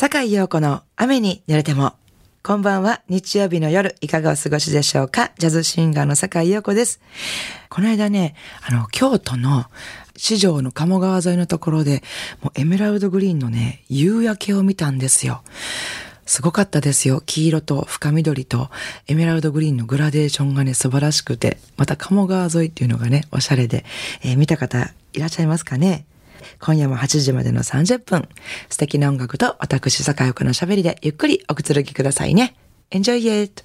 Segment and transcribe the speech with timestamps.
[0.00, 1.92] 坂井陽子の雨に濡れても。
[2.42, 3.02] こんばんは。
[3.10, 5.30] 日曜日の夜、いかがお過ごしでしょうか？
[5.36, 7.02] ジャズシンガーの坂井陽子です。
[7.68, 8.34] この間ね、
[8.66, 9.66] あの、京都の
[10.16, 12.02] 市場の鴨川沿いのところで、
[12.40, 15.42] もうエメラルドグリーンのね、夕焼けを見たんですよ。
[16.24, 17.22] すごかったですよ。
[17.26, 18.70] 黄色と深緑と
[19.06, 23.84] エメラルドグリーンのグラデーションがね、素晴らしくて、また鴨川沿いっていうのがね、おしゃれで、
[24.22, 26.06] えー、見た方いらっしゃいますかね？
[26.60, 28.28] 今夜も8時までの30分、
[28.68, 32.54] 素敵な音楽と私、坂井陽子の喋りでゆっくりおくつろぎくださいね。
[32.90, 33.64] Enjoy it!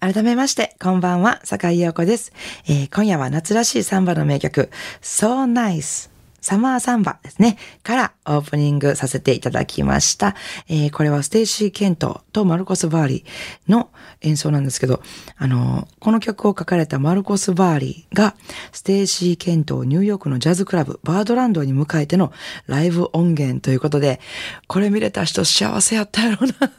[0.00, 2.32] 改めまして、こんばんは、坂井陽子です、
[2.66, 4.68] えー、今夜は夏らしいサンバの名曲、
[5.00, 6.11] So Nice
[6.42, 10.34] サマーサンバですね、からオープニングさせていただきました。
[10.68, 13.90] えー、これはステイシー・ケントとマルコス・バーリーの
[14.22, 15.02] 演奏なんですけど、
[15.36, 18.34] あの、この曲を書かれたマルコス・バーリーが、
[18.72, 22.32] ステイシー・ケントをニューヨークのジャズクラブ、バードランドに迎えての
[22.66, 24.20] ライブ音源ということで、
[24.66, 26.70] これ見れた人幸せやったやろうな っ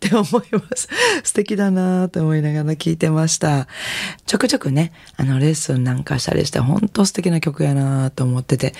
[0.00, 0.88] て思います。
[1.22, 3.68] 素敵だなと思いながら聞いてました。
[4.26, 8.74] ちょくちょくね、あの、レッスンなんかしたりして、本当素敵な曲やなと思ってて、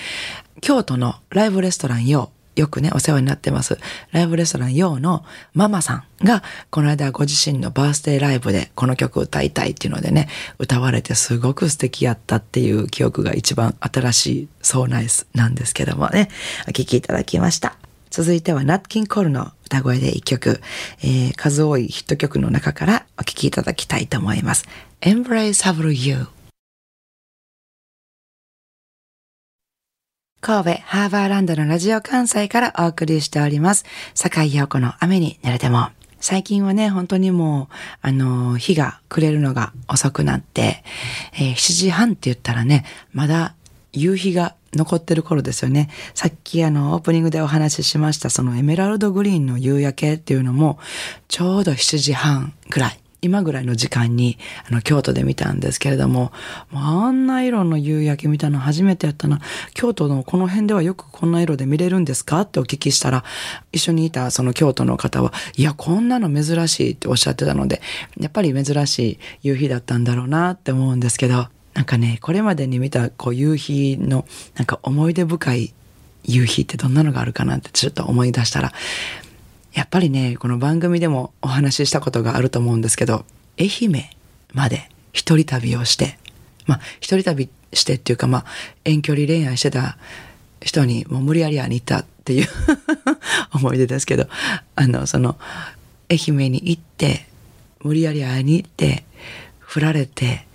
[0.61, 3.77] 京都のライブレストランよよくね、お世話になってます。
[4.11, 5.23] ライブレストランヨーの
[5.53, 16.29] ママさんが、この間ご自身のバースデーライブでこの曲歌いたいっていうのでね、歌われてすごく素敵やったっていう記憶が一番新しいソーナイスなんですけどもね、
[16.67, 17.77] お聴きいただきました。
[18.09, 20.61] 続いてはナッキンコールの歌声で一曲、
[21.03, 24.65] えー、数多いヒット曲の中からお聴きいただきたいと思います。
[25.01, 26.27] Embrace of You
[30.47, 33.83] 神戸ハーバーランドのラジオ関西からお送りしております。
[34.15, 35.89] 坂井陽子の雨に濡れても。
[36.21, 40.85] 最近はね、本当にもう、あの、日が暮れるのが遅くなって、
[41.33, 43.55] えー、7時半って言ったらね、まだ
[43.91, 45.89] 夕日が残ってる頃ですよね。
[46.13, 50.79] さっきあの、オープニングでお話ししました、そのエメラルドグリーンの夕焼けっていうのも、
[51.27, 52.99] ちょうど7時半ぐらい。
[53.21, 54.37] 今ぐらいの時間に、
[54.69, 56.31] あの、京都で見たんですけれども、
[56.71, 59.39] あんな色の夕焼け見たの初めてやったな。
[59.73, 63.23] 京都のこの辺ではよくこんな色で見れるんですかってお聞きしたら、
[63.71, 67.81] 一緒にいたその京都の方は、いや、こんなの珍しいっておっしゃってたので、
[68.19, 74.25] やっぱり珍しい夕日だったんだろうなって思うんですけど、なんかね、これまでに見たこう夕日の
[74.55, 75.73] なんか思い出深い
[76.23, 78.73] 夕日ってどんなのがあるかなってちょっと思い出したら、
[79.77, 83.25] やっぱりね、この番組でもお話ししたことがあると思うんですけど、
[83.59, 84.05] 愛媛
[84.51, 86.17] まで一人旅をして、
[86.65, 88.45] まあ、一人旅してっていうか、まあ、
[88.85, 89.99] 遠距離恋愛してた
[90.61, 92.47] 人にもう無理やり会いに行ったっていう
[93.53, 94.27] 思い出ですけど、
[94.75, 95.37] あの、その、
[96.09, 97.27] 愛媛に行って、
[97.83, 99.03] 無理やり会いに行って、
[99.59, 100.47] 振られて、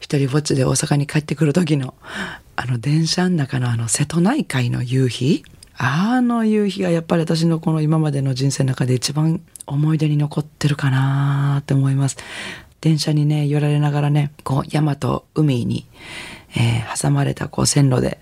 [0.00, 1.92] 一人ぼっちで大阪に帰ってくる時の、
[2.56, 5.44] あの電車の中のあの瀬戸内海の夕日
[5.82, 12.18] あの夕日がやっぱり私のこの今までの人生の中で一番思い出に残ってるかなって思います。
[12.82, 15.86] 電車にね、揺られながらね、こう山と海に、
[16.54, 18.18] えー、挟まれたこう線路で、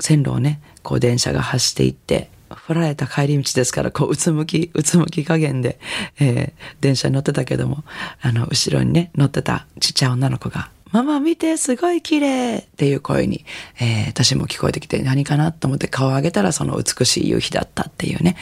[0.00, 5.78] 線路をね、こう電車が走っていって、振られた帰り道ですから、こう、うつむき、うつむき加減で、
[6.18, 7.84] えー、電車に乗ってたけども、
[8.20, 13.44] あの、後ろにね、乗ってたちっちゃい女の子が、ママ見て、すごい綺麗っていう声に、
[13.80, 15.52] えー、私も聞こえてきて何かな？
[15.52, 18.36] と思って顔を上げたらその美しい夕日だったっていうね、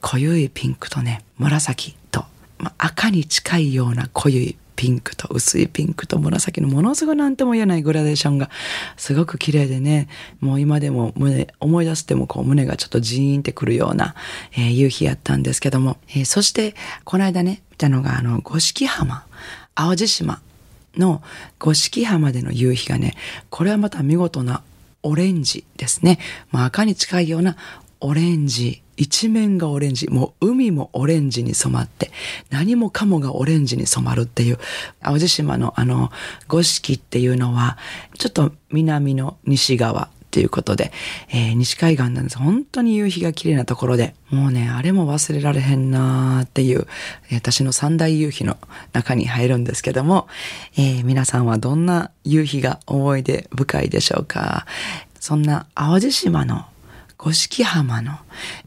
[0.00, 2.24] 濃ゆいピンクとね、紫と、
[2.58, 8.50] まあ、赤に近いような濃ゆいピンクと薄いピンクと紫のものすごいなんとも言えないグラデーションが
[8.98, 10.08] すごく綺麗でね、
[10.40, 14.14] もう今でも胸、思い出してもこう胸がちょっとジーンってくるような、
[14.52, 16.74] えー、夕日やったんですけども、えー、そして
[17.04, 19.24] この間ね、見たのがあの、五色浜、
[19.74, 20.42] 淡路島
[20.96, 21.22] の
[21.58, 23.14] 五色浜での夕日がね、
[23.50, 24.62] これはまた見事な
[25.02, 26.18] オレンジですね。
[26.50, 27.56] まあ、赤に近いような
[28.00, 28.82] オレンジ。
[28.98, 30.08] 一面がオレンジ。
[30.08, 32.10] もう海もオレンジに染まって、
[32.50, 34.58] 何もかもがオレンジに染まるっていう、
[35.00, 36.10] 淡路島のあの、
[36.48, 37.76] 五色っていうのは、
[38.18, 40.92] ちょっと南の西側ということで、
[41.30, 42.36] えー、西海岸なんです。
[42.36, 46.86] 本当に夕日が綺麗なところで、もうね、あれも忘れられへんなーっていう、
[47.32, 48.58] 私の三大夕日の
[48.92, 50.28] 中に入るんですけども、
[50.76, 54.66] えー、皆さんはどんな夕日が思い出深いでしょうか？
[55.20, 56.66] そんな淡路島の
[57.16, 58.18] 五色浜の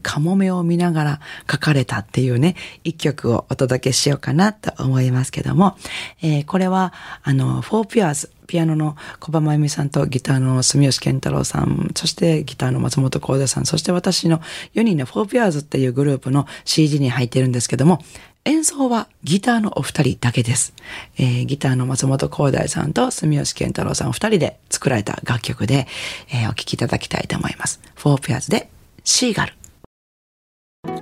[0.02, 5.76] カモメを見ながら書かれたっていうね、一曲をお届けしようかなと思いますけども、
[6.20, 14.40] えー、これは、あの、フォーピアーズ、ピアノの小葉真由美さんとギターの住吉健太郎さん、そしてギターの松本幸田さん、そして私の
[14.74, 18.02] 4人のフォーピアーズっていうグループの CD に入っているんですけども、
[18.44, 20.74] 演奏はギターのお二人だけです。
[21.16, 25.86] えー、ギターの松本光大さんと住吉健太郎さんお二人で作られた楽曲で、
[26.32, 27.80] えー、お聴きいただきたいと思います。
[27.94, 28.68] フォーペアーズで
[29.04, 29.54] シーガル。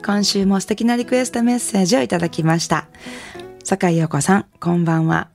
[0.04, 2.88] 今週も素敵なリクエストメッセージをいただきました。
[3.64, 5.28] 坂井陽子さん、こんばんは。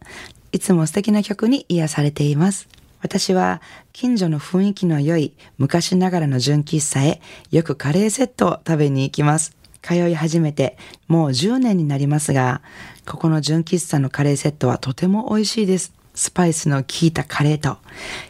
[0.53, 2.69] いつも素敵な曲に癒されています。
[3.01, 3.59] 私は
[3.91, 7.21] 近所の雰囲気の良い昔ながらの純喫茶へ
[7.51, 9.57] よくカレーセットを食べに行きます。
[9.81, 10.77] 通い始めて
[11.07, 12.61] もう10年になりますが、
[13.07, 15.91] ここの純喫茶のカレーセットはとても美味しいです。
[16.13, 17.79] スパイスの効いたカレーと、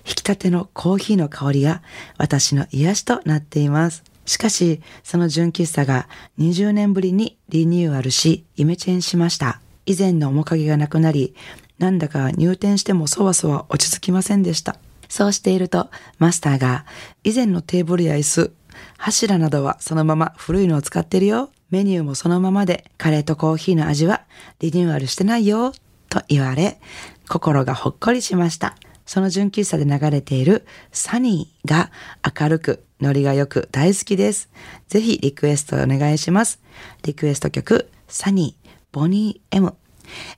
[0.08, 1.82] 引き立てのコーヒーの香りが
[2.18, 4.04] 私の癒しとなっています。
[4.26, 6.08] しかし、その純喫茶が
[6.40, 9.60] 20年ぶりにリニューアルし、イメチェンしました。
[9.86, 11.36] 以前の面影がなくなり、
[11.84, 14.78] なんだか入店してもそわそわ落ち着きませんでした。
[15.10, 16.86] そうしていると、マスターが、
[17.26, 18.54] 以前のテーブルや椅子、
[18.98, 21.50] 柱などはそのまま古いのを使ってるよ。
[21.72, 24.22] メニューもそのままで、カレーとコーヒーの味は
[24.60, 25.74] リニューアルしてないよ。
[26.08, 26.80] と言われ、
[27.28, 28.78] 心がほっこりしました。
[29.06, 31.92] その純喫茶で流れているサニーが
[32.40, 34.50] 明るく、ノリが良く大好きです。
[34.88, 36.62] ぜひリクエストお願いします。
[37.04, 39.76] リクエスト曲、サニー、ボニー M。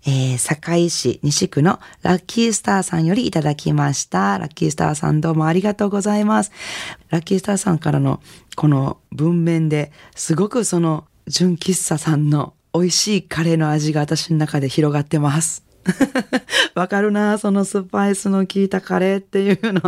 [0.05, 4.37] えー、堺市西区のラッキースターさんよりいただきました。
[4.37, 6.51] ラッキースターさんどうもありがとうございます。
[7.09, 8.21] ラッキースターさんからの
[8.55, 15.65] この文面ですごくその純喫茶さんの美味しいカレーの味が私の中で広がってます。
[16.75, 19.81] わかるなそのスパイスの効いたカレーっていうの。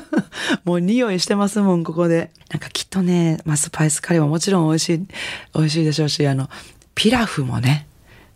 [0.64, 2.30] もう匂いしてますもん、ここで。
[2.50, 5.06] なんかきっとね、まあ、スパイスカレーももちろん美味しい、
[5.54, 6.48] 美味しいでしょうし、あの、
[6.94, 7.86] ピラフもね、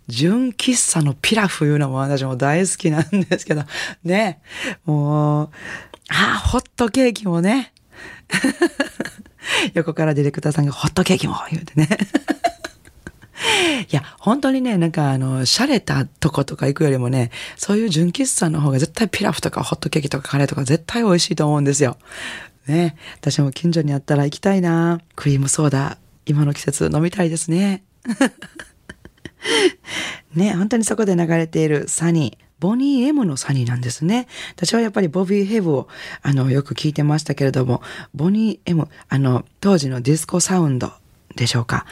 [0.09, 3.65] 純喫茶のピラフいうのも私も大好きなんですけど、
[4.05, 4.41] ね、
[4.85, 5.51] もう、
[6.09, 7.73] ああ、ホットケーキもね。
[9.75, 11.89] 横からディレクターさんがホットケーキも言うてね。
[13.91, 21.97] いや、本当にね、なんかあの、洒落たとことか行くよりもね、そういう純喫茶の方が絶対ピラフとかホットケーキとかカレーとか絶対美味しいと思うんですよ。
[22.67, 22.97] ね。
[23.21, 25.01] 私も近所にあったら行きたいな。
[25.17, 27.85] クリームソーダ、今の季節飲みたいですね。
[30.35, 32.45] ね、本当にそこで流れているサニー。
[32.61, 34.27] ボニーエムのサニーなんですね。
[34.57, 35.89] 私はやっぱりボビーヘブを
[36.23, 37.83] あのよく聞いてましたけれども、
[38.15, 40.93] ボニーエム、あの当時のディスコサウンド
[41.37, 41.87] でしょうか。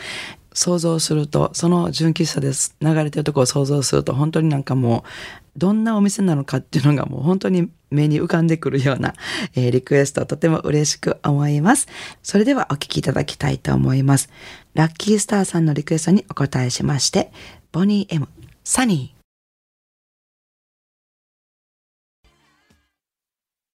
[0.52, 9.14] 想像すると、その純喫茶です流れてるとこを想像すると、本当になんかもう、どんなお店なのかっていうのがもう本当に目に浮かんでくるような、
[9.54, 11.88] えー、リクエストとても嬉しく思います。
[12.22, 14.30] それではお聴きいただきたいと思います。
[14.74, 17.32] ラッキースターさんのリクエストにお答えしまして、
[17.72, 18.28] ボニー M、
[18.64, 19.16] サニー。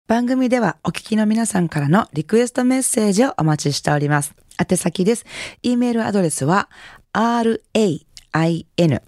[0.07, 4.35] 番組ではお聞きの皆さんからのリクエストメッセージをお待ちしております。
[4.59, 5.25] 宛先です。
[5.63, 6.69] e メールアドレスは
[7.15, 9.01] rain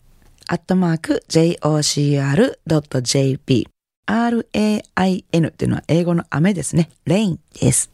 [0.53, 3.69] アットマーク jocr.jp
[4.07, 6.91] rain っていうのは英語の雨ですね。
[7.07, 7.91] rain です。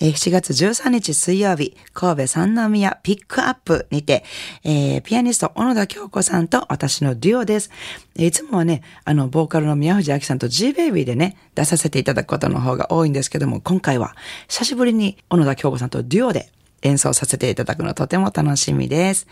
[0.00, 4.24] えー、7月13日水曜日、神戸三宮ピックアップにて、
[4.62, 7.70] えー、ピアニスト小野田京子さんと私のデュオです。
[8.14, 14.14] いつもはね、あの、ボーカルの宮藤明さんと G-Baby でね、出させていただくことの方が多いんですけども、今回は
[14.48, 19.26] 久しぶりに小野田京子さんとデュオで演奏させていただくのとても楽しみです。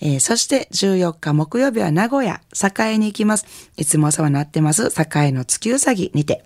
[0.00, 2.40] えー、そして14日木曜日は名古屋、
[2.78, 3.46] 栄に行きます。
[3.76, 6.44] いつもお世話になってます、栄の月うさぎにて、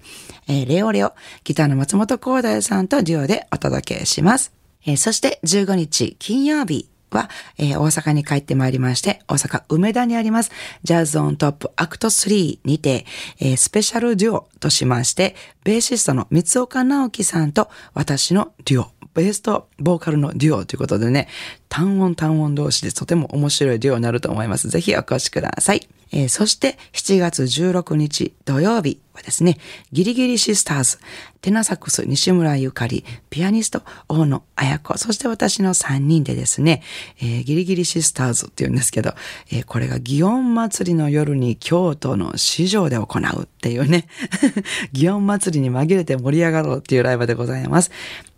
[0.49, 1.13] えー、レオレオ、
[1.45, 4.53] ギターの松本光大さんとデュオでお届けします。
[4.87, 7.29] えー、そして15日金曜日、は、
[7.59, 10.51] えー、大阪に帰ってまいりまして、大阪梅田にあります、
[10.83, 13.05] ジャズオントップアクト3にて、
[13.41, 21.29] えー、スペシャルデュオとしまして、ベーシストの三岡直樹さんと私のデュオベースとボーカルのデュオということでね、
[21.69, 24.69] 単音単音同士でとても面白いデュオになると思います。
[24.69, 25.89] ぜひお越しください。
[26.13, 29.59] えー、そして7月16日土曜日はですね、
[29.93, 30.99] ギリギリシスターズ、
[31.41, 36.83] テナサックス西村ゆかり、ピアニスト大野彩子、そして私の3人でですね、
[37.21, 39.13] えー、ギリギリシスターズって言うんですけど、
[39.51, 44.07] えー、これが祇園祭りの夜に京都の市場で行うっていうね、
[44.93, 47.91] 祇園祭りに紛れて盛り上がろうっていうライブでございます。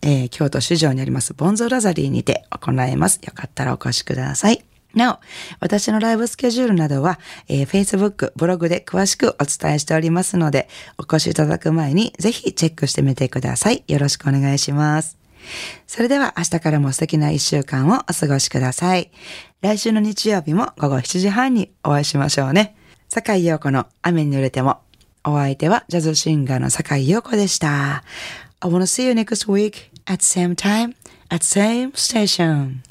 [0.02, 3.20] えー、京都市場にありますボンゾラザリーにて行います。
[3.24, 4.71] よかったらお越しください。
[4.94, 5.20] なお、
[5.60, 7.18] 私のライブスケジュールなどは、
[7.48, 10.68] えー、Facebook、ブログで詳しくお伝えしておりますので、
[10.98, 13.84] お越しいただく前にぜひチェックしてみてください。
[13.88, 15.18] よろしくお願いします。
[15.86, 19.10] それでは明日からも素敵な一週間をお過ごしください。
[19.60, 22.76] 来週の日曜日も午後7時半にお会いしましょうね。
[23.08, 24.78] 坂井陽子の雨に濡れても。
[25.24, 28.02] お相手はジャズシンガーの坂井陽子でした。
[28.60, 30.94] I wanna see you next week at same time
[31.30, 32.82] at same station.